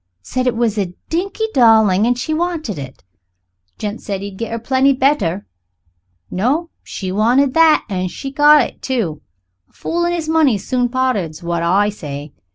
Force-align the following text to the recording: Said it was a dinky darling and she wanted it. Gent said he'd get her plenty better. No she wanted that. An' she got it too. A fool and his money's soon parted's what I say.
Said 0.23 0.47
it 0.47 0.55
was 0.55 0.79
a 0.79 0.95
dinky 1.09 1.45
darling 1.53 2.07
and 2.07 2.17
she 2.17 2.33
wanted 2.33 2.79
it. 2.79 3.03
Gent 3.77 4.01
said 4.01 4.21
he'd 4.21 4.35
get 4.39 4.49
her 4.49 4.57
plenty 4.57 4.93
better. 4.93 5.45
No 6.31 6.71
she 6.83 7.11
wanted 7.11 7.53
that. 7.53 7.85
An' 7.87 8.07
she 8.07 8.31
got 8.31 8.67
it 8.67 8.81
too. 8.81 9.21
A 9.69 9.73
fool 9.73 10.03
and 10.05 10.15
his 10.15 10.27
money's 10.27 10.67
soon 10.67 10.89
parted's 10.89 11.43
what 11.43 11.61
I 11.61 11.89
say. 11.89 12.33